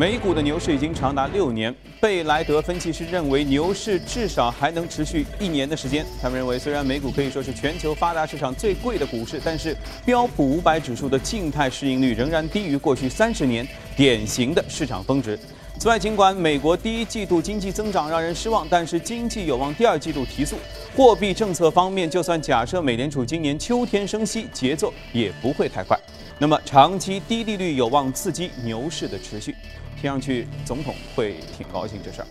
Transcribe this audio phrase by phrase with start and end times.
[0.00, 6.06] 美股的牛市已经长达六年，贝莱德分析师认为牛市至少还能持续一年的时间。
[6.22, 9.76] 他们认为，虽然美股可以说是全球发达市场最贵的股市，但是
[10.06, 15.38] 标普五百指数的静态市盈率仍然低于过去三十年典型的市场峰值。
[15.78, 20.56] 此外，尽管美国第一季度经济增长让人失望，但是经济有望第二季度提速。
[20.96, 25.94] 货币政策方面，就算假设美联储今年秋天升息，节奏也不会太快。
[26.38, 29.54] 那么，长期低利率有望刺激牛市的持续。
[30.00, 32.26] 听上去总统会挺高兴这事儿。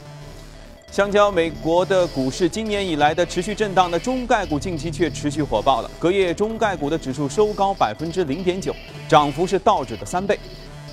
[0.91, 8.75] 相较美国的股市今年以来的持续震荡的中概股近期却持续火爆了，隔夜中概股的指数收高百分之零点九，
[9.07, 10.39] 涨幅是道指的三倍。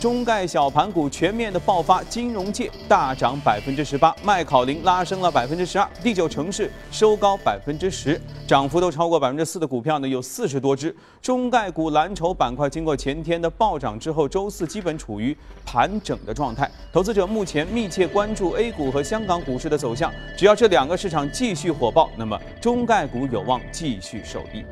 [0.06, 10.94] 中概小盘股全面的爆发，金融界大涨百分之十八，麦考林拉升了百分之十二，第九城市收高百分之十，涨幅都超过百分之四的股票呢有四十多只。
[11.20, 16.70] 中概股蓝筹板块经过前天的暴涨之后，周四基本处于盘整的状态。
[16.92, 24.64] 投资者目前密切关注 A 股和香港股市的走向，只要这两个市场继续火爆，那么中概股有望继续受益。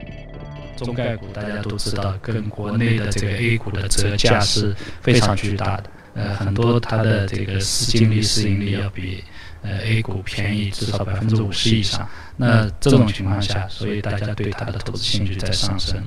[0.76, 5.84] 中概股大家都知道，跟国内的这个 A 股的折价是非常巨大的。
[6.14, 9.24] 呃，很多它的这个市净率、市盈率要比
[9.62, 12.08] 呃 A 股便宜至少百分之五十以上。
[12.36, 16.00] 那这种情况下，所以大家对它的投资兴趣在上升。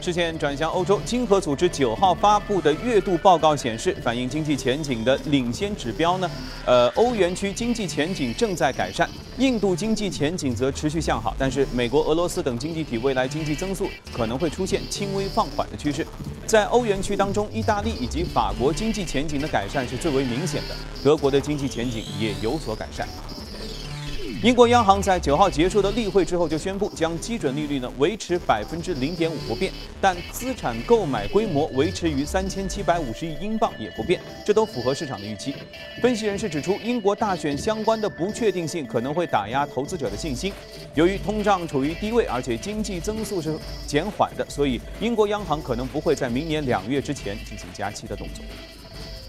[0.00, 6.30] 视线转向欧洲，经合组织九号发布的月度报告显示，反映经济前景的领先指标呢，
[6.64, 16.06] 呃，欧元区经济前景正在改善，印度经济前景则持续向好，但是美国、俄罗斯等经济体未来经济增速可能会出现轻微放缓的趋势。
[16.46, 23.08] 在欧元区当中，意大利以及法国经济前景的改善是最为明显的，德国的经济前景也有所改善。
[24.46, 35.52] 英国央行在九号结束的例会之后就宣布，将基准利率呢维持百分之零点五不变，但资产购买规模维持于三千七百五十亿英镑也不变，这都符合市场的预期。
[36.00, 40.52] 分析人士指出，英国大选相关的不确定性可能会打压投资者的信心。
[40.94, 48.44] 由于通胀处于低位，而且经济增速是减缓的，所以英国央行可能不会在明年两月之前进行加息的动作。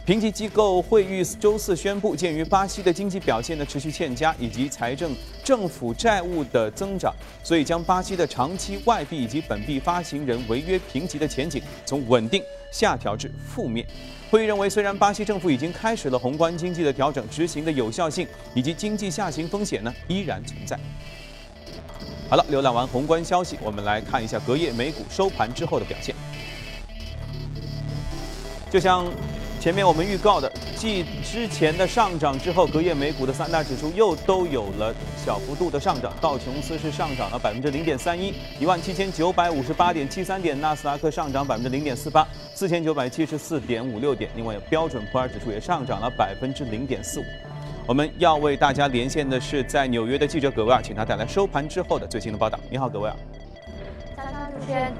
[0.07, 5.13] 评级机构惠誉周四宣布，鉴于巴西的经济表现的持续欠佳，以及财政
[5.43, 7.13] 政府债务的增长，
[7.43, 12.41] 所以将巴西的长期外币以及本币发行人违约评级的前景从稳定
[12.71, 13.85] 下调至负面。
[14.31, 18.25] 会议认为，虽然巴西政府已经开始了宏观经济的调整，执行的有效性
[18.55, 20.79] 以及经济下行风险呢依然存在。
[22.29, 26.15] 好了，浏览完宏观消息，我们来看一下隔夜美股收盘之后的表现，
[28.71, 29.05] 就像。
[29.59, 34.95] 前面我们预告的，继之前的上涨之后，隔夜美股的三大指数又都有了
[35.25, 36.13] 小幅度的上涨。
[36.21, 44.29] 道琼斯是上涨了百分之零点三一，一万七千九百五十八点七三点；纳斯达克上涨百分之零点四八，四千九百七十四点五六点。
[44.35, 47.23] 另外，标准普尔指数也上涨了百分之零点四五。
[47.87, 52.57] 我们要为大家连线的是在纽约的记者葛维尔，请他带来收盘之后的最新的报道。
[52.69, 53.15] 你好，葛维尔。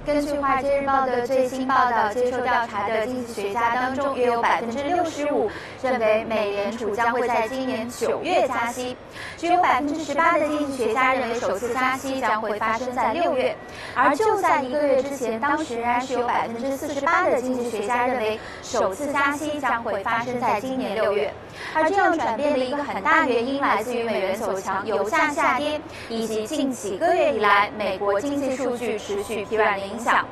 [0.05, 5.49] 根据《华尔街日报》的最新报道，接受调查的经济学家当中，约有百分之六十五
[5.81, 8.95] 认为美联储将会在今年九月加息，
[9.35, 13.55] 只有百分之十八的经济学家认为首次加息将会发生在六月。
[13.95, 21.33] 而就在一个月之前，当时仍然是有百分之四十八的经济学家认为首次加息将会发生在今年六月。
[21.73, 30.25] 而这样转变的一个很大原因来自于美元走强、油价下跌，以及近几个月以来美国经济数据持续疲软的影响。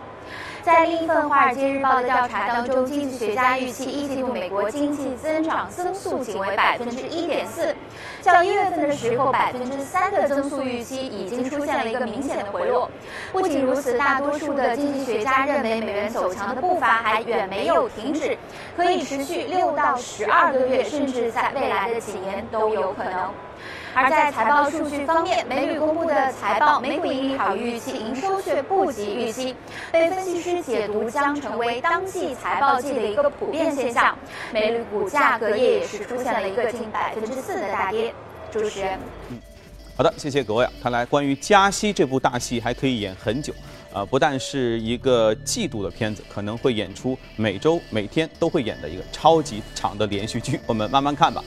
[0.64, 7.76] 在另一份《华尔街日报》的调查当中，经济学家预期一季度美国经济增长增速仅为百分之一点四，
[8.24, 12.90] 较一月份的时候百分之三的增速预期已经出现了一个明显的回落。
[13.32, 18.36] 不仅如此，大多数的经济学家认为美元走强的步伐还远没有停止，
[18.76, 23.30] 可以持续六到十二个月，甚至在未来的几年都有可能。
[23.96, 29.56] 而在财报数据方面，美铝公布的财报每股盈利好于预期，营收却不及预期，
[29.90, 34.14] 被分析师解读将成为当季财报季的一个普遍现象。
[34.52, 38.14] 美铝股价隔夜也是出现了一个近百分之四的大跌。
[38.52, 39.00] 主持人，
[39.30, 39.40] 嗯，
[39.96, 40.72] 好的，谢谢各位啊。
[40.84, 43.54] 看来关于加息这部大戏还可以演很久，
[43.94, 50.60] 呃，不但是一个季度的片子，可能会演出每周每天都会演的一个超级长的连续剧。
[50.68, 51.42] 我们慢慢看吧。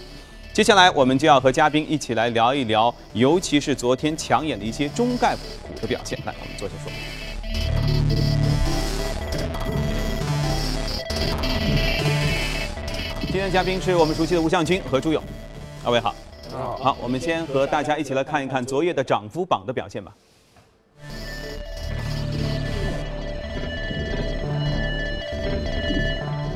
[0.59, 6.19] 接下来，我们就要和嘉宾一起来聊一聊，尤其是昨天抢眼的一些中概股的表现。
[6.27, 6.91] 来，我们坐下说。
[13.21, 15.23] 今天的嘉宾是我们熟悉的吴向军和朱勇，
[15.85, 16.13] 二位好。
[16.51, 16.77] 好。
[16.79, 20.13] 好，我们先和大家一起来看一看昨夜的涨幅榜的表现吧。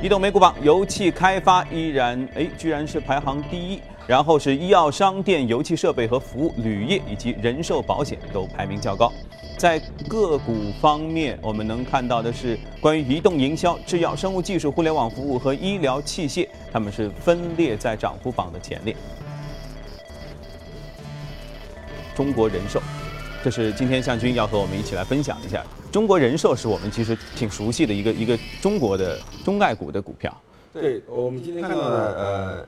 [0.02, 9.12] 移动美股榜，油气开发依然哎，居然是排行第一，然后是医药、商店、油气设备和服务、铝业以及人寿保险都排名较高。
[9.56, 9.78] 在
[10.08, 18.96] 个股方面，我们能看到的是关于移动营销、制药、生物技术、互联网服务和医疗器械，他们是分列在涨幅榜的前列。
[22.14, 22.82] 中国人寿，
[23.44, 25.64] 这是今天向军要和我们一起来分享一下。
[25.92, 30.34] 中国人寿是我们其实挺熟悉的一个一个中国的中概股的股票。
[30.72, 32.66] 对，我们今天看到的呃，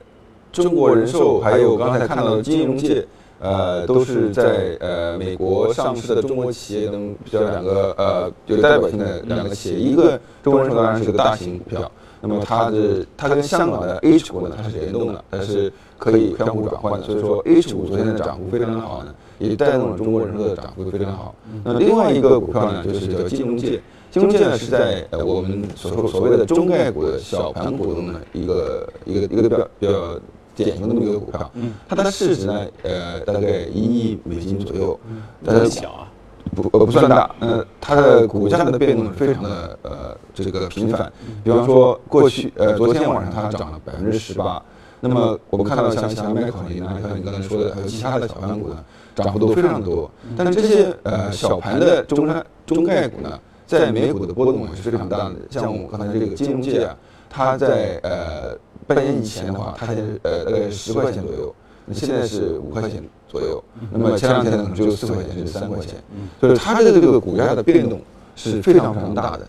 [0.63, 3.05] 中国人寿还有刚才看到的金融界，
[3.39, 9.77] 呃，都是在呃美国上市的中国企业中比较两个呃有代表性的两个企业。
[9.77, 11.91] 一个中国人寿当然是个大型股票，
[12.21, 17.05] 那么它的它跟香港的 H 股呢它是联动的，但是可以相互转换的。
[17.05, 19.13] 所以说 H 股昨天的涨幅非常的好呢。
[19.37, 21.35] 也带动了中国人寿的涨幅非常好。
[21.61, 23.81] 那另外一个股票呢，就是叫金融界。
[24.09, 30.17] 金融界呢是在呃我们所说所谓的中概股的小盘股中的一个一个一个比较比较
[30.55, 31.51] 典型的那么一个股票。
[31.87, 34.99] 它的市值呢，呃，大概一亿美金左右。
[35.45, 36.07] 很小啊，
[36.55, 37.29] 不呃不算大。
[37.39, 41.11] 呃，它的股价的变动非常的呃这个频繁。
[41.43, 44.61] 比方说过去呃昨天晚上它涨了百分之十八。
[45.01, 48.83] 那么我们看到像像麦考林啊，像你刚才说的，还有其他的小盘股呢。
[49.15, 55.35] 涨幅都非常多，但是这些呃小盘的中山中概股呢，在美股的波动也是非常大的。
[55.49, 56.97] 像我们刚才这个金融界啊，
[57.29, 58.53] 它在呃
[58.87, 61.55] 半年以前的话，它才呃大概十块钱左右，
[61.85, 63.63] 那现在是五块钱左右。
[63.91, 65.95] 那么前两天可能只有四块钱，甚至三块钱。
[66.39, 67.99] 所以它的这个股价的变动
[68.35, 69.47] 是非常非常大的。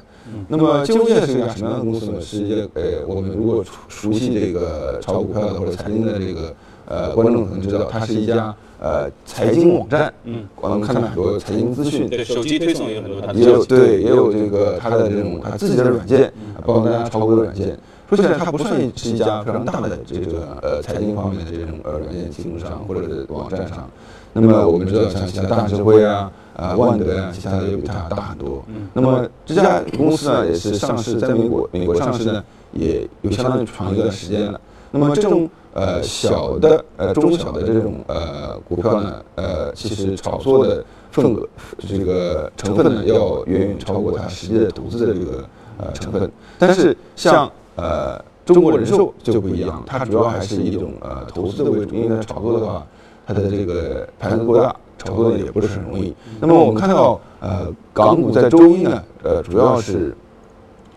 [0.48, 2.20] 那么金融界是一家什么样的公司呢？
[2.20, 6.54] 是一个呃，我们如果熟悉这个炒股票的或者财经的这个
[6.86, 8.54] 呃观众可能知道，它是一家。
[8.78, 16.30] 呃，财经网站，嗯，我们看到很多财经资讯，对，手机推送也有很多，也有对，也有这个它的这种它自己的软件，
[16.66, 17.68] 包括大家炒股的软件。
[18.08, 23.88] 说起来，它不算是一家非常大的这个呃财经方面的这种呃软件提供商或者是网站上。
[24.32, 28.64] 那么我们知道，像其他大智慧啊、啊万德啊，其他的又比它大很多。
[28.92, 34.60] 那么这家公司呢，也是上市在美国，美国上市呢，也有相当长一段时间了。
[34.90, 35.48] 那么这种。
[35.76, 41.46] 呃，小的呃中小的这种呃股票呢，呃，其实炒作的份额
[41.86, 45.44] 这个成分呢，要远远超过它实际的投资的这个
[45.76, 46.32] 呃成分。
[46.58, 52.86] 但是像呃中国人寿就不一样，它主要还是一种呃投资的为主，因为它炒作的话，
[53.26, 56.14] 它的这个盘子过大，炒作的也不是很容易。
[56.40, 60.16] 那么我们看到呃港股在周一呢，呃主要是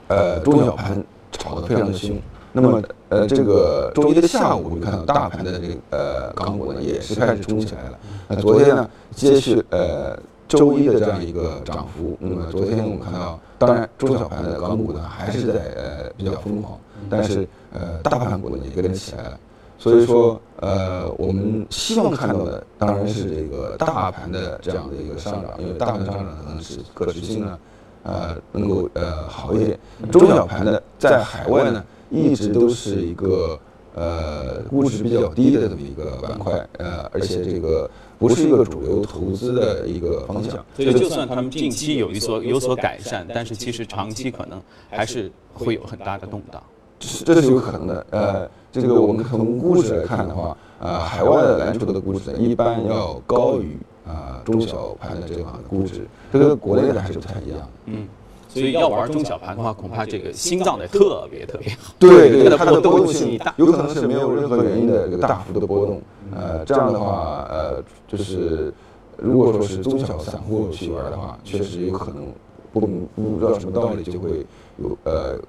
[0.07, 2.17] 呃中小盘炒得非常的凶。
[2.51, 7.99] 那么，呃，这个周一的下午，我们看到大盘的这个呃港股呢，也是开始冲起来了。
[8.27, 10.17] 那昨天呢，接续呃
[10.49, 12.17] 周一的这样一个涨幅。
[12.19, 16.77] 那么昨天我们看到，当然中小盘的港股呢还是在呃比较疯狂，
[17.09, 19.39] 但是呃大盘股呢也跟着起来了。
[19.77, 27.57] 所以说，呃，我们希望看到的当然是这个大盘的这样的一个上涨，因为大盘上涨可能是可持续呢，
[28.03, 29.79] 呃，能够呃好一点。
[30.11, 31.81] 中小盘呢在海外呢。
[32.11, 33.55] 一直都是一个
[33.93, 37.87] 呃估值比较低的这么一个板块，呃，而且这个
[38.19, 40.53] 不是一个主流投资的一个方向。
[40.75, 44.61] 所以，就算他们近期有一所有所改善，但是其实长期可能
[44.91, 46.61] 还是会有很大的动荡。
[46.99, 48.05] 这是这是有可能的。
[48.11, 57.69] 呃，这个我们从估值来看的话，呃，海外的蓝筹的估值一般要高于啊中小盘的这个估值，这个国内的还是不太一样的。
[57.85, 58.07] 嗯。
[58.51, 61.93] 所以要玩中小盘的话，恐怕这个心脏得特别特别好。
[61.99, 66.01] 对对，它的波动性大，有可能是没有任何原因的这个大幅度的波动。
[66.35, 68.73] 呃，这样的话，呃，就是
[69.17, 72.31] 如果说是中小散户去玩的话，确实有可能
[72.71, 72.81] 不
[73.15, 74.45] 不知道什么道理就会
[74.77, 75.39] 有呃。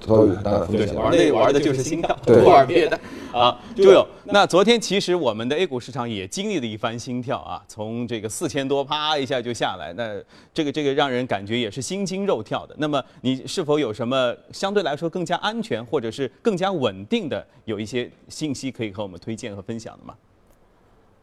[0.00, 0.94] 遭遇很大的风险。
[0.94, 2.98] 玩那玩的就是心跳，不玩别的
[3.32, 3.60] 啊。
[3.76, 10.20] 朱友，那昨天其实我们的 A 股市场也经历了一番心跳啊，从这个四千多啪一下就下来，那
[10.54, 12.74] 这个这个让人感觉也是心惊肉跳的。
[12.78, 20.14] 那么你是否有什么相对来说更加安全或者是更加稳定的有一些信息可以和我们推荐和分享的吗？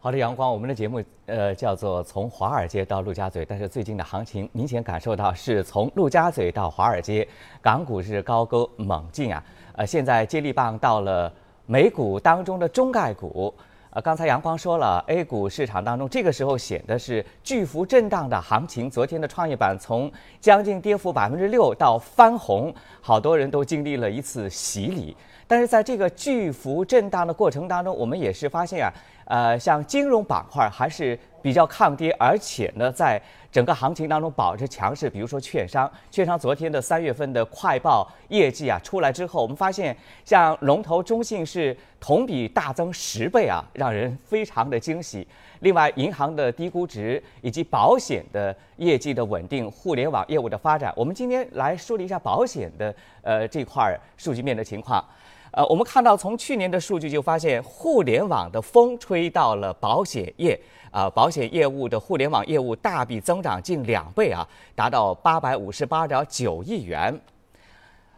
[0.01, 7.27] 好的，阳光，我们的节目呃叫做从华尔街到陆家嘴，但是最近的行情明显感受到是从陆家嘴到华尔街，
[7.61, 11.29] 港股是高歌猛进啊，呃，现在接力棒到了
[11.65, 13.53] 美股当中的中概股，
[13.89, 28.93] 呃，刚才阳光说了，A 股市场当中这个时候显得是巨幅震荡的行情，昨天的创业板从将近跌幅百分之六到翻红，好多人都经历了一次洗礼，但是在这个巨幅震荡的过程当中，我们也是发现啊。
[29.29, 33.21] 呃，像金融板块还是比较抗跌，而且呢，在
[33.51, 35.07] 整个行情当中保持强势。
[35.07, 39.95] 比如说券商，券商昨天的三月份的快报业绩啊出来之后，我们发现
[40.25, 45.27] 像龙头中信是同比大增十倍啊，让人非常的惊喜。
[45.59, 55.05] 另外，银行的低估值以及保险的业绩的稳定，互联网业务的发展，我们今天来梳理一下保险的呃这块数据面的情况。
[55.51, 60.59] 呃，我们看到从去年的数据就发现，互联网的风吹到了保险业。
[60.91, 67.15] 啊，保险业务的互联网业务大笔增长近两倍啊，达到八百五十八点九亿元。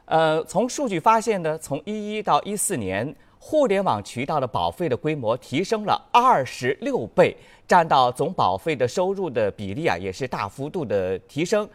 [0.05, 7.35] 呃，从数据发现呢，从一一到一四年，互联网渠道的保费的规模提升了二十六倍，
[7.67, 11.67] 占到总保费的收入的比例啊，也是大幅度的提升。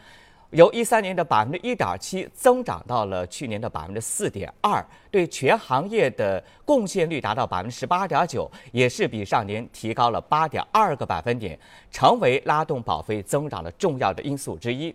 [0.51, 11.59] 由一三年的百分之一点七增长到了去年的百分之四点二，对全行业的贡献率达到百分之十八点九，也是比上年提高了八点二个百分点，
[11.91, 14.95] 成为拉动保费增长的重要的因素之一。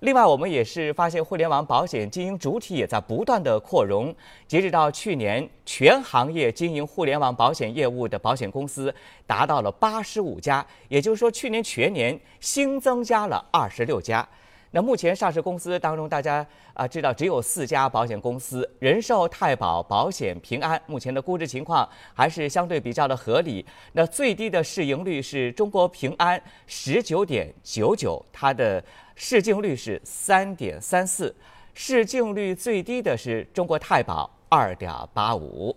[0.00, 4.14] 另外，我们也是发现互联网保险经营主体也在不断的扩容。
[4.46, 8.94] 截止到去年，全行业经营互联网保险业务的保险公司
[9.26, 14.24] 达到了八十五家，也就是说，去年全年新增加了二十六家。
[14.70, 23.64] 那目前上市公司当中，大家啊知道只有四家保险公司，人寿、太保、保险、平安，目前的估值情况还是相对比较的合理。
[23.92, 28.82] 那最低的市盈率是中国平安十九点九九，它的
[29.14, 31.34] 市净率是三点三四，
[31.72, 35.74] 市净率最低的是中国太保二点八五。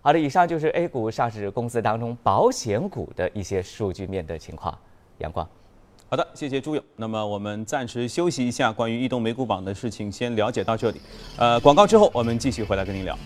[0.00, 4.76] 好的，以上就是 A 股上市公司当中保险股的一些数据面的情况。
[5.18, 5.46] 阳光。
[6.12, 6.84] 好的，谢谢朱勇。
[6.96, 11.00] 那么我们暂时休息一下，关于异动美股榜的事情先了解到这里。
[11.38, 13.18] 呃，广告之后我们继续回来跟您聊。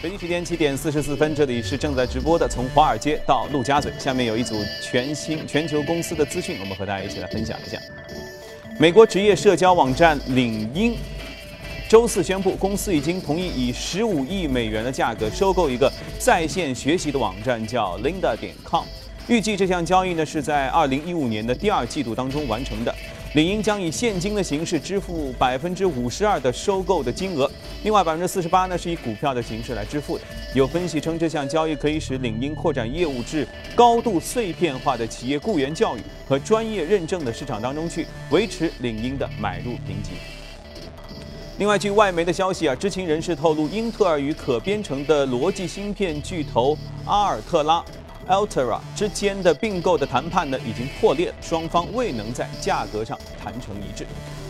[0.00, 3.92] 北京时间七点四十四分，这里是正在直播的从华尔街到陆家嘴。
[3.98, 7.80] 下面有一组全新全球公司的资讯，我们和大家一起来分享一下。
[8.78, 10.96] 美国职业社交网站领英。
[11.88, 18.84] 周四宣布，公司已经同意以十五亿美元的价格收购一个在线学习的网站，叫 Linda 点 com。
[19.26, 22.94] 预计这项交易呢是在二零一五年的第二季度当中完成的。
[23.32, 27.50] 领英将以现金的形式支付百分之五十二的收购的金额，
[27.84, 30.24] 另外百分之四十八呢是以股票的形式来支付的。
[30.54, 40.10] 有分析称，这项交易可以使领英扩展业务至高度碎片化的企业雇员教育和专业认证的市场当中去，维持领英的买入评级。
[41.60, 46.74] 另外，据外媒的消息啊，知情人士透露，英特尔与可编程的逻辑芯片巨头
[47.04, 47.84] 阿尔特拉
[48.26, 54.06] （Altera） 之间的并购的谈判呢已经破裂，双方未能在价格上谈成一致。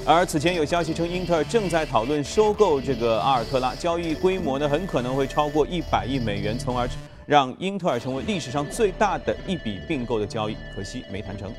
[0.06, 6.88] 而此前有消息称，英特尔正在讨论收购这个阿尔特拉，交易规模呢很可能会超过一百亿美元，从而
[7.26, 10.56] 让英特尔成为历史上最大的一笔并购的交易。
[10.76, 11.52] 可惜没谈成。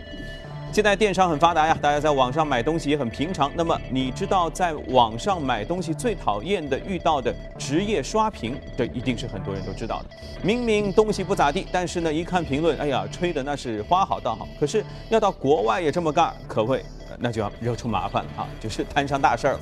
[0.72, 3.52] 现在电商很发达呀，大家在网上买东西也很平常。
[3.56, 10.06] 那么你知道在网上买东西最讨厌的遇到的职业刷屏，这一定是很多人都知道的。
[10.42, 14.48] 明明东西不咋地，但是呢一看评论，哎呀，吹的那是花好道好。
[14.58, 16.82] 可是要到国外也这么干，可谓
[17.20, 19.60] 那就要惹出麻烦了啊，就是摊上大事儿了。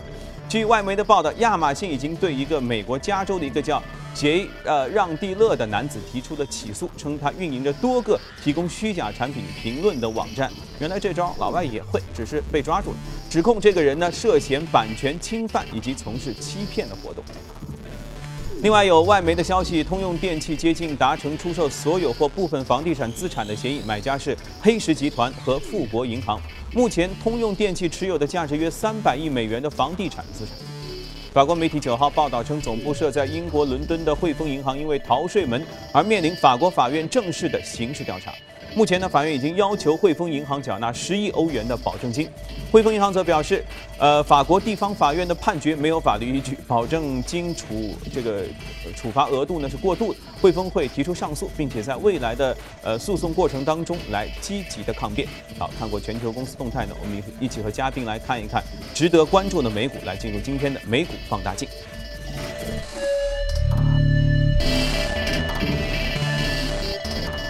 [0.48, 3.82] 据外媒的报道，亚马逊已经对一个美国加州的一个叫。
[4.14, 10.52] 杰呃让蒂勒的男子提出的起诉，称他运营着多个提供虚假产品评论的网站。
[10.80, 12.98] 原来这招老外也会，只是被抓住了。
[13.30, 17.24] 指控这个人呢涉嫌版权侵犯以及从事欺骗的活动。
[18.62, 26.42] 另外有外媒的消息，通用电气接近达成出售所有或部分房地产资产的协议，买家是黑石集团和富国银行。
[26.74, 30.69] 目前通用电气持有的价值约三百亿美元的房地产资产。
[31.32, 38.34] 法国媒体九号报道称，总部设在英国伦敦的汇丰银行因为逃税门而面临法国法院正式的刑事调查。
[38.76, 42.30] 目前呢，法院已经要求汇丰银行缴纳十亿欧元的保证金。
[42.72, 43.66] 汇丰银行则表示，
[43.98, 48.44] 呃，法国地方法院的判决没有法律依据，保证金处这个
[48.96, 50.20] 处罚额度呢是过度的。
[50.40, 55.28] 汇丰会提出上诉，并且在未来的呃诉讼过程当中来积极的抗辩。
[55.58, 61.68] 好，看过全球公司动态呢，我们一起和嘉宾来看一看值得关注的美股，来进入今天的美股放大镜。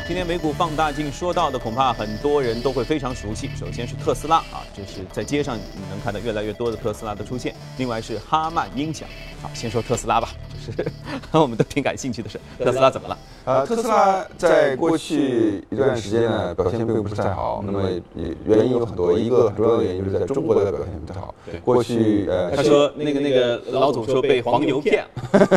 [0.10, 3.48] 今天美股放大镜说到的，恐怕很多人都会非常熟悉。
[3.56, 7.54] 首先是特斯拉啊，这是在街上你能看到越来越多的特斯拉的出现。
[7.78, 9.08] 另外是哈曼音响，
[9.40, 10.30] 好，先说特斯拉吧，
[10.72, 10.86] 是
[11.34, 12.40] 我们都挺感兴趣的事。
[12.58, 13.18] 特斯拉怎么了？
[13.46, 17.64] 呃，特斯拉在过去一段时间呢，表现并不是太好。
[17.66, 17.90] 那么
[18.46, 21.34] 原因有很多，一个很重要的原因就是在中国的表现不太好。
[21.46, 25.06] 对，过去呃，他说那个那个老总说被黄牛骗。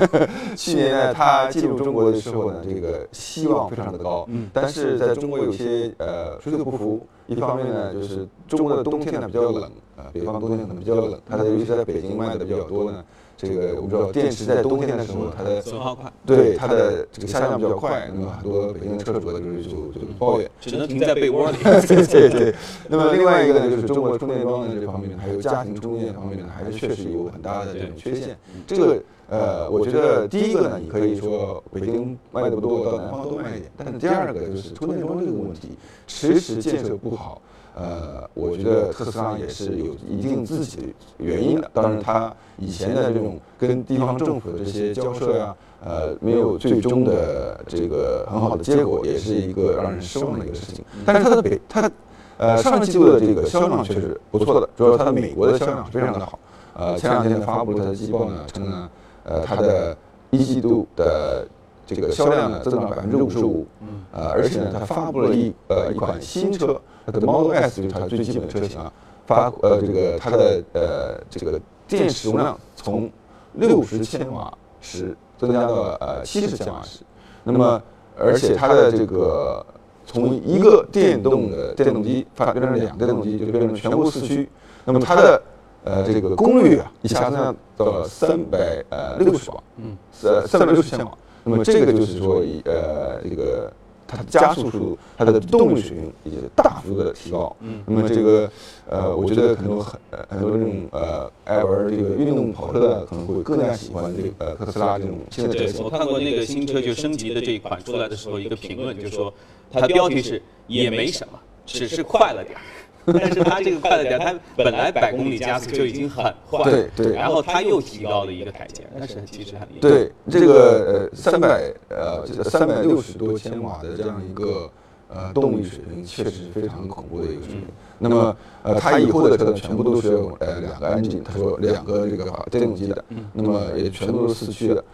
[0.57, 4.25] 去年呢，他进入中国的时候呢，这个希望非常的高。
[4.29, 4.49] 嗯。
[4.53, 9.63] 但是在中国有些呃水土不服，一方面呢，就是中国的冬天呢比较冷，
[9.97, 13.05] 啊，北方冬天可能比较冷，它的尤其是在北京卖的比较多呢。
[13.43, 18.09] 这个我们知道，电池在冬天的时候，它的损耗快，对它的这个下降比较快。
[18.15, 21.57] 那么很多北京的车主就是就就抱怨，只能停在被窝里。
[21.83, 22.55] 对对对。
[22.89, 28.39] 那么另外一个呢，就是中国充电桩的这方面，还有家庭充电方面呢，还是确实有很大的这种缺陷。
[28.65, 33.73] 这个呃，我觉得第一个呢，你可以说北京卖的不多，到南方多卖一点。
[33.77, 35.71] 但是第二个就是充电桩这个问题，
[36.07, 37.43] 迟迟建设不好。
[37.75, 40.83] 呃，我觉得特斯拉也是有一定自己的
[41.19, 41.71] 原因的。
[41.73, 50.85] 当然，它以前的这种跟地方政府的这些交涉呀，呃，没有最终的这个很好的结果，也是一个让人失望的一个事情。
[51.07, 51.91] 但是它的北，它
[52.37, 56.39] 呃上季度的这个销量确实不错的，主要它的美国的销量非常的好。
[56.75, 58.91] 呃，前两天发布了它的季报呢，称呢，
[59.25, 59.97] 呃，它的
[60.31, 61.47] 一季度的
[61.95, 63.67] 这个销量呢增长百分之五十五。
[63.81, 63.89] 嗯。
[64.13, 66.81] 呃，而且呢，它发布了一呃一款新车。
[67.05, 68.93] 它的 Model S 就是它最基本的车型啊，
[69.27, 73.11] 发呃这个它的呃这个电池容量从
[73.55, 77.01] 六十千瓦时增加到呃七十千瓦时，
[77.43, 77.83] 那么
[78.17, 79.67] 而且它的这个
[80.07, 84.49] 从一个电动的电动机发变成两个电动机，就变成全国四驱，
[84.85, 85.43] 那么它的
[85.83, 91.11] 呃这个功率啊一下增加到了三百呃六十瓦，嗯，三三百六十千瓦，
[91.45, 93.73] 那么这个就是说呃这个。
[94.05, 97.57] 它的加速速度，它的动力水平也大幅的提高。
[97.61, 98.51] 嗯，那么这个，
[98.87, 105.83] 呃，我觉得可能很很多这种呃爱玩这个运动跑车的可能会更加喜欢这个呃特斯拉这种现在车型。
[105.83, 109.33] 我看过那个新车就升级的这一款出来的时候，一个评论就说，
[109.71, 112.61] 它标题是也没什么，只是快了点儿。
[113.13, 119.81] 但是它这个快了点，它本来百公里加速就已经很快，对对，然后它又提高了一个台阶，但是其实很厉害。
[119.81, 124.71] 对这个呃三百呃这个三百六十多千瓦的这样一个
[125.09, 127.65] 呃动力水平，确实非常恐怖的一个水平。
[127.99, 134.85] 那么呃它以后的车全部都是呃两个 engine，他说两个这个电动机的，那么也全都是四驱的。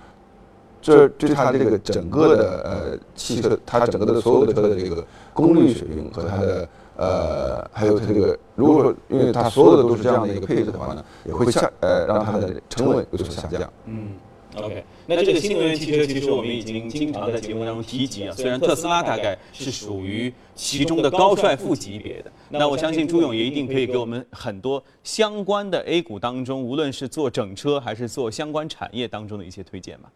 [0.81, 5.05] 这对它这个整个的呃汽车，它整个的所有的车的这个
[5.35, 6.67] 功率水平和它的。
[6.99, 13.73] 呃，还有它这个，如果说因为它所有的都是这样的一个配置的话呢，也会下呃让它的成本有所下降。
[13.87, 14.15] 嗯
[14.57, 30.11] ，OK，那这个新能源汽车其实我们已经经常在节目当中提及啊，虽然特斯拉大概是属于其中的高帅富级别的，那我相信朱勇也一定可以给我们很多相关的 A 股当中，无论是做整车还是做相关产业当中的一些推荐吧。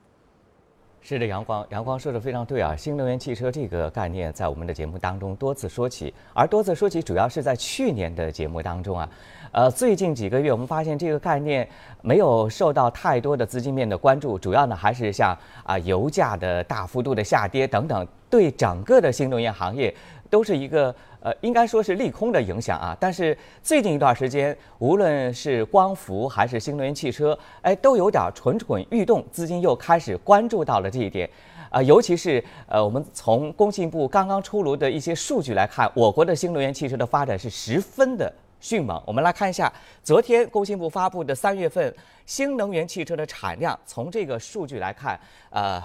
[1.04, 2.76] 是的，阳光，阳光说的非常对啊！
[2.76, 9.08] 新能源汽车这个概念在我们的节目当中多次说起，而多次说起主要是在去年的节目当中啊。
[9.50, 11.68] 呃，最近几个月我们发现这个概念
[12.02, 19.92] 没有受到太多的资金面的关注，主要呢还是像啊油价的大幅度的下跌等等，对整个的新能源行业
[20.30, 20.94] 都是一个。
[21.22, 22.96] 呃，应该说是利空的影响啊。
[22.98, 31.30] 但是最近一段时间，无论是光伏还是新能源汽车，哎，都有点蠢蠢欲动，资金又开始关注到了这一点。
[31.70, 38.30] 啊，尤其是呃，我们从工信部刚刚出炉的一些数据来看，我国的新能源汽车的发展是十分的
[38.60, 39.00] 迅猛。
[39.06, 41.94] 我们来看一下昨天工信部发布的三月份
[42.26, 45.18] 新能源汽车的产量，从这个数据来看，
[45.50, 45.82] 呃。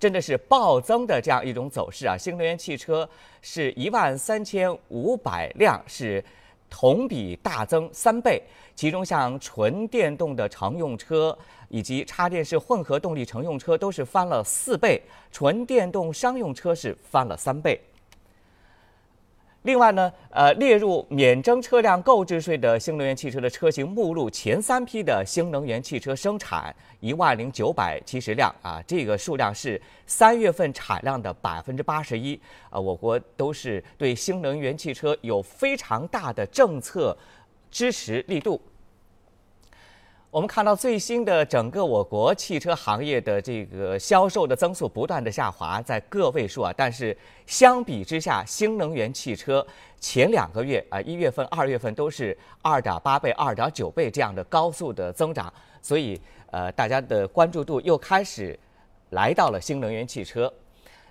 [0.00, 2.16] 真的是暴增的这样一种走势啊！
[2.16, 3.08] 新能源汽车
[3.42, 6.24] 是一万三千五百辆，是
[6.70, 8.42] 同比大增三倍。
[8.74, 11.36] 其中像纯电动的乘用车
[11.68, 17.78] 以及插电式混合动力乘用车都是翻了四倍，纯电动商用车是翻了三倍。
[19.62, 32.80] 另外呢，呃，列入免征车辆购置税的新能源汽车的车型目录前三批的新能源汽车生产一万零九百七十辆啊，这个数量是三月份产量的百分之八十一啊。
[32.80, 37.14] 我国都是对新能源汽车有非常大的政策
[37.70, 38.58] 支持力度。
[40.30, 47.16] 我们看到最新的整个我国汽车行业的这个销售的增速不断的下滑，在个位数啊，但是
[47.46, 49.66] 相比之下，新能源汽车
[49.98, 56.20] 前两个月啊，一月份、二月份都是二点八倍、二点九倍这样的高速的增长，所以
[56.52, 58.56] 呃，大家的关注度又开始
[59.10, 60.52] 来到了新能源汽车。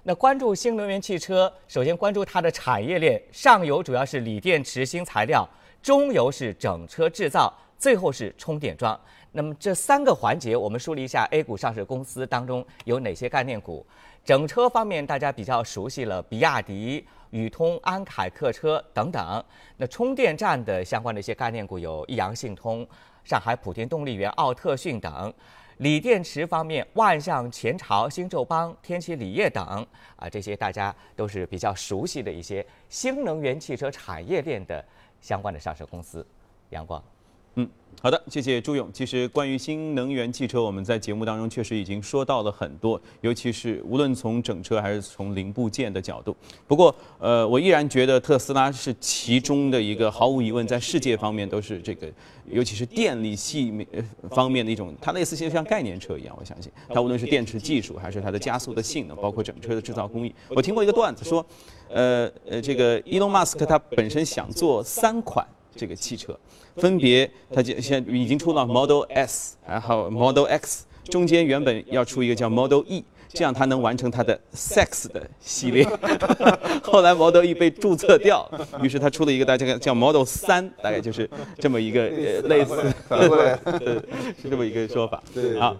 [0.04, 5.46] 那关注新能源汽车，首先关注它的产业链，上游主要是锂电池、新材料，
[5.84, 7.54] 中游是整车制造。
[7.80, 9.00] 最后是充电桩，
[9.32, 13.86] 那么这三个环节，我们梳理一下 A 股上市公司当中有哪些概念股。
[14.26, 19.44] 整车方面，大家比较熟悉了，比亚迪、宇通、安凯客车等等。
[19.78, 22.86] 那充电站的相关的一些概念股有益阳信通、
[23.24, 25.34] 上海普天动力源、奥特迅等。
[25.78, 29.66] 锂电池方面，万象、前朝、新宙邦、天齐锂业等
[30.18, 34.84] 啊，这些大家都是比较熟悉的一些新能源汽车产业链的
[35.22, 36.28] 相关的上市公司。
[36.72, 37.02] 阳光。
[37.60, 37.70] 嗯，
[38.02, 38.90] 好的，谢谢朱勇。
[38.94, 46.34] 其实关于新能源汽车，我们在节目当中确实已经说到了很多，尤其是无论从整车还是从零部件的角度。
[46.66, 52.10] 不过，呃，我依然觉得特斯拉是其中的一个，毫无疑问，在世界方面都是这个，
[52.50, 53.86] 尤其是电力系面
[54.30, 56.34] 方面的一种，它类似就像概念车一样。
[56.40, 60.34] 我相信它无论是电池技术，还是它的加速的性能，包括整车的制造工艺。
[60.48, 61.46] 我听过一个段子说，
[61.90, 65.46] 呃呃，这个伊隆马斯克他本身想做三款。
[65.80, 66.38] 这个汽车，
[66.76, 75.88] 分别它就现在已经出了 Model S，然后 Model X，中间原本要出一个叫 Model E，这样它能完成它的 Sex 的系列。
[76.84, 78.46] 后来 Model E 被注册掉，
[78.82, 82.94] 于是它出了一个大家叫 Model 三，大概就是这么一个类似，
[84.42, 85.24] 是这么一个说法。
[85.34, 85.74] 对啊。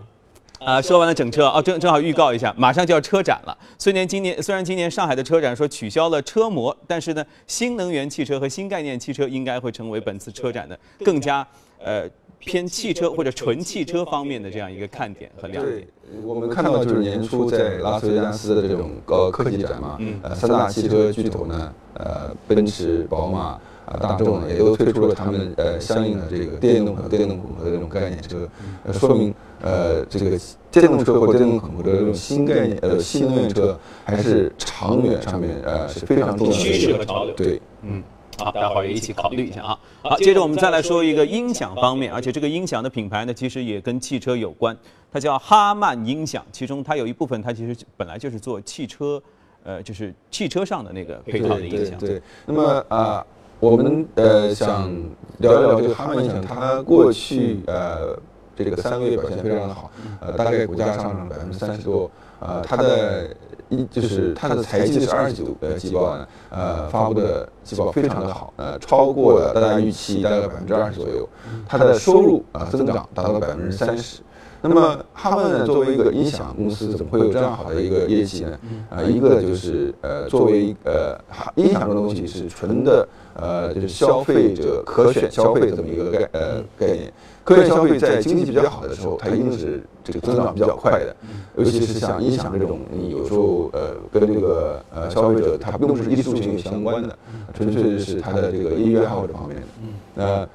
[0.60, 3.58] 啊，说完了整车哦，正正好预告一下，马上就要车展了。
[3.78, 11.46] 虽然今年虽然今年上海的车展说取消了车模，但是呢，新能源汽车和新概念汽车应该会成为本次车展的更加
[11.84, 15.88] 呃偏汽车或者纯汽车方面的这样一个看点和亮点。
[16.26, 23.60] 我们看到就是年初在拉斯维加斯的这种高科技展嘛，呃，三大汽车巨头呢，呃，奔驰、宝马。
[23.90, 28.48] 啊，大众也都推出了他们呃相应的这个电动和电动混合的这种概念车，
[28.84, 30.40] 呃，说明呃这个
[30.72, 37.34] 电动车或电动混合的这种新概念呃新能源车还是长远上面呃是非常重要的趋势和潮流。
[37.36, 38.04] 对，嗯，
[38.38, 39.80] 好，待会儿也一起考虑一下啊。
[40.02, 44.78] 好，接着我们再来说一个音响方面，而且这个音响的品牌呢，其实也跟汽车有关，
[45.12, 49.22] 它叫哈曼音响，其中它有一部分它其实本来就是做汽车，
[49.64, 51.98] 呃，就是汽车上的那个配套的音响。
[52.00, 53.26] 对，那么啊。
[53.62, 54.90] 我们呃想
[55.40, 58.18] 聊一聊这个哈曼音响，它过去呃
[58.64, 63.30] 这个三个月表现非常的好，呃大概股价上涨百分之三十多，呃它的
[63.70, 71.28] 一就是它的财季是二季度呃季报呢，呃发布的季报非常的好，呃超过了大家预期大概百分之二十左右，
[71.68, 74.22] 它的收入啊增长达到了百分之三十。
[74.62, 78.60] 那么哈曼呢，作为一个音响公司，怎么会有这样好的一个业绩呢？
[78.90, 81.18] 啊，一个就是呃，作为呃，
[81.56, 87.14] 音响这东西是纯的呃，就是消费者可选消费的这么一个概呃概念。
[87.50, 91.16] 可选消费在经济比较好的时候，它一定是这个增长比较快的。
[91.58, 97.18] 尤其是像音响这种，你有时候呃跟这个呃消费者他并不是艺术性相关的，
[97.54, 99.68] 纯粹是他的这个音乐爱好这方面的。
[100.14, 100.48] 那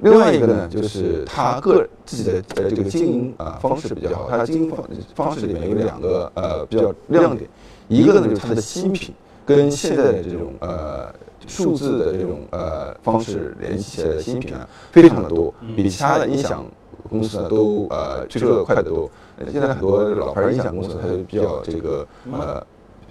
[0.00, 7.50] 另外一个呢，就是他个自己的呃这个经营啊方式比较好，他经营方方式里面有两个呃比较亮点，
[7.88, 9.12] 一个呢就是他的新品
[9.44, 11.12] 跟现在的这种呃
[11.46, 16.64] 数字的这种呃方式联系起来的新品啊非常的多，比其他的音响
[17.08, 19.10] 公司呢都呃推出的快得多。
[19.50, 22.66] 现在很多老牌音响公司它就比较这个呃。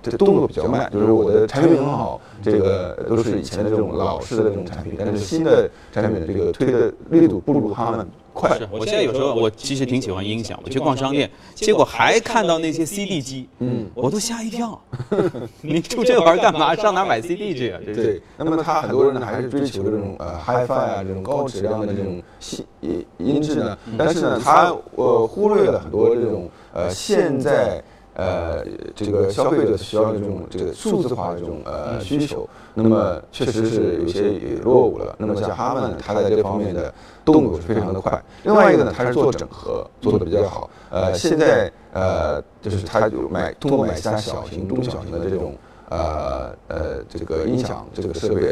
[0.08, 8.58] 这动作比较慢，就是我的产品很好，这个都是以前的这种老式的这种产品，但是新的产品的这个推的力度不如他们快。
[8.60, 14.80] 是我现在有时候我其实挺喜欢音响，我去逛商店，结果还看到那些 CD 机，嗯，我都吓一跳。
[15.64, 16.76] 你出这玩意儿干嘛？
[16.76, 17.80] 上哪买 CD 去啊？
[17.86, 18.22] 对。
[18.38, 22.22] 那么他很多人呢还是追求这种呃 HiFi 啊这种高质量的这种
[22.82, 27.82] 音音质呢，但是呢他呃忽略了很多这种呃现在。
[28.16, 35.14] 呃，这个消费者需要这种这个数字化的这种呃需求，那么确实是有些也落伍了。
[35.18, 36.94] 那么像哈曼，它在这方面的
[37.26, 38.24] 动作是非常的快。
[38.44, 40.70] 另外一个呢，它是做整合做的比较好。
[40.90, 45.54] 呃，现在呃，就是它就买通过买下小型、中小型的这种
[45.90, 48.44] 呃呃这个音响这个设备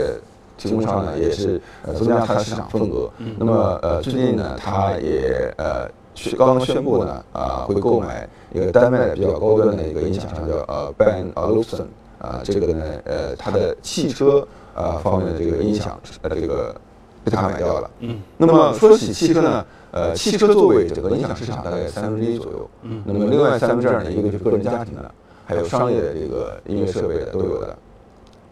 [0.58, 3.10] 提供商呢，也是呃增加它的市场份额。
[3.38, 5.90] 那么呃最近呢，它也呃。
[6.38, 11.86] 刚刚宣布呢，啊，会购买一个丹麦比较高端的一个音响厂，叫呃 Bang Olufsen，
[12.20, 16.76] 啊，这个呢，呃，它的汽车啊方面的这个音响，呃，这个
[17.24, 17.90] 被他买掉了。
[18.02, 18.22] 嗯。
[18.38, 22.70] 那么说起汽车呢，呃，汽车作为整个音响市场大概三分之一左右。
[22.84, 23.02] 嗯。
[23.06, 25.12] 那么另外三分之二呢，一个就是个人家庭的，
[25.46, 27.76] 还有商业的这个音乐设备的都有的。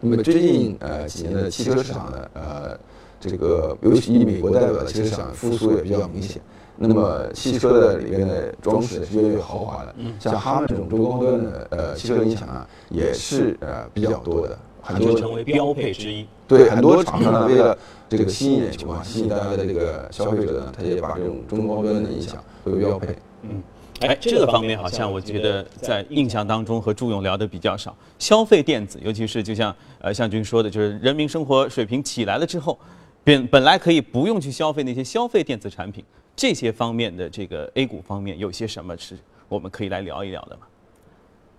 [0.00, 2.76] 那么最近呃几年的汽车市场呢，呃，
[3.20, 6.42] 这个尤其以美国代表的汽车市场复苏也比较明显。
[6.76, 14.58] 那么汽车的里面的装饰是越来越豪华的，像哈曼这种中高端的呃汽车音响啊，也是呃比较多的。
[14.84, 16.26] 很多成为标配之一。
[16.48, 23.16] 对很多厂商呢，为了这个吸引眼球啊，吸引大家的这个消费者呢，他也把这种中高端的音响作为标配。
[23.42, 23.62] 嗯，
[24.00, 27.96] 哎，这个方面好像我觉得在印象当中和朱勇聊的比较少。
[28.18, 32.76] 消费电子，尤其是就像呃向军说的，就是人民生活水平起来了之后，
[33.22, 36.04] 本本来可以不用去消费那些消费电子产品，
[36.34, 39.18] 这些方面的这个 A 股方面有些什么是
[39.48, 40.66] 我们可以来聊一聊的吗？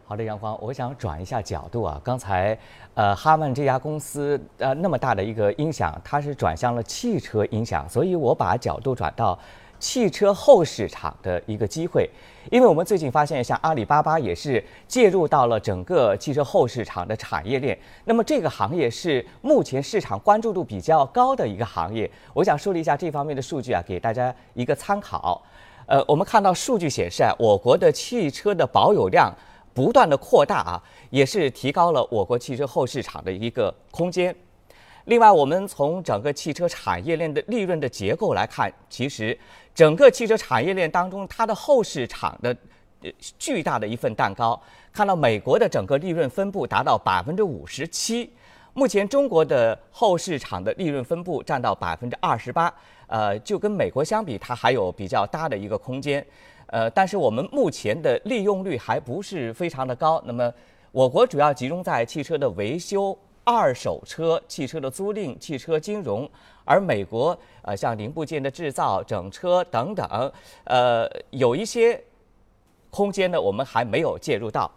[0.06, 2.00] 好的，杨光，我想转一下角度啊。
[2.04, 2.58] 刚才，
[2.94, 9.40] 呃，哈曼这家公司，呃，那么大的一个音响，它是转向了汽车音响，所以我把角度转到
[9.84, 12.10] 汽车后市场的一个机会。
[12.50, 17.78] 因为我们最近发现，像阿里巴巴也是介入到了整个汽车后市场的产业链。
[18.06, 22.10] 那么这个行业是目前市场关注度比较高的一个行业。
[22.34, 25.44] 我想梳理一下这方面的数据啊，给大家一个参考。
[25.86, 29.36] 呃，我们看到数据显示啊，我国的汽车的保有量。
[29.76, 34.34] 不断的扩大啊，也是提高了我国汽车后市场的一个空间。
[35.06, 39.36] 另外，我们从整个汽车产业链的利润的结构来看，其实
[39.74, 42.56] 整个汽车产业链当中，它的后市场的
[43.40, 48.30] 巨大的一份蛋糕，看到美国的整个利润分布达到百分之五十七，
[48.74, 52.74] 目前中国的后市场的利润分布占到百分之二十八，
[53.08, 56.26] 呃，就跟美国相比，它还有比较大的一个空间。
[56.68, 60.22] 呃，但是我们目前的利用率还不是非常的高。
[60.26, 60.52] 那么，
[60.92, 66.30] 我国主要集中在汽车的维修、二手车、汽车的租赁、汽车金融，
[66.66, 70.32] 而美国呃，像零部件的制造、整车等等，
[70.66, 72.02] 呃，有一些
[72.90, 74.70] 空间呢，我们还没有介入到。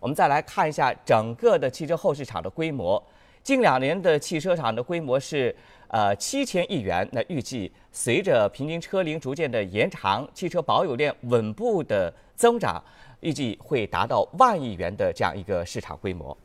[0.00, 3.02] 我们再来看一下整个的汽车后市场的规模，
[3.42, 5.54] 近两年的汽车厂的规模是。
[5.88, 7.08] 呃，七千亿元。
[7.12, 12.82] 那预计随着平均车龄逐渐的延长，汽车保有量稳步的增长，
[13.20, 16.36] 预计会达到万亿元的这样一个市场规模。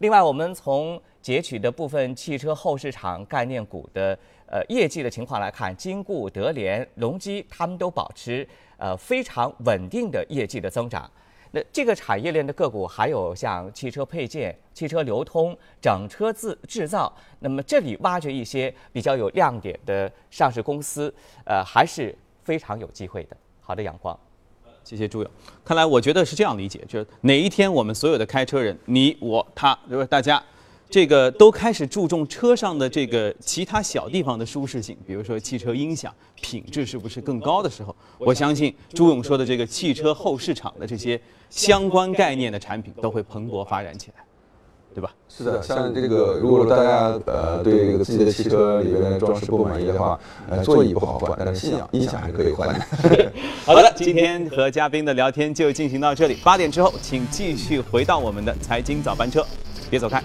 [0.00, 11.08] 另外，我们从截取的部分汽车后市场概念股的呃业绩的情况来看，金固、德联、隆基，他们都保持呃非常稳定的业绩的增长。
[11.50, 23.36] 那这个产业链的个股还有像汽车配件、汽车流通、整车制制造，那么这里挖掘一些比较有亮点的上市公司，呃，还是非常有机会的。
[23.60, 24.18] 好的，阳光，
[24.90, 25.30] 谢谢朱勇。
[25.64, 30.42] 看来我觉得是这样理解，就是哪一天我们所有的开车人，你我他，就是大家。
[30.88, 44.24] 这个都开始注重车上的这个其他小地方的舒适性，比如说汽车音响品质是不是更高的时候，我相信朱勇说的这个汽车后市场的这些相关概念的产品都会蓬勃发展起来，
[44.94, 45.10] 对吧？
[45.28, 52.68] 是的，像这个，如果说大家呃对这个自己的汽车里面的装饰不满意的话，呃座椅不好换，但是音响音响还可以换。
[53.64, 59.46] 好的，今天和嘉宾的聊天就进行到这里，八点之后请继续回到我们的财经早班车，
[59.88, 60.22] 别走开。